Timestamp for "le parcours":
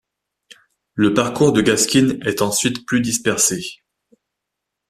0.95-1.53